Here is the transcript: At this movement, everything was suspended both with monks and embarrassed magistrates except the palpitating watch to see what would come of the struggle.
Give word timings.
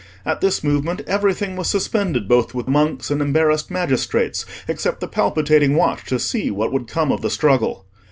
At 0.25 0.41
this 0.41 0.63
movement, 0.63 1.01
everything 1.05 1.55
was 1.55 1.67
suspended 1.69 2.27
both 2.27 2.55
with 2.55 2.67
monks 2.67 3.11
and 3.11 3.21
embarrassed 3.21 3.69
magistrates 3.69 4.47
except 4.67 4.99
the 4.99 5.07
palpitating 5.07 5.75
watch 5.75 6.05
to 6.05 6.17
see 6.17 6.49
what 6.49 6.71
would 6.73 6.87
come 6.87 7.11
of 7.11 7.21
the 7.21 7.29
struggle. 7.29 7.85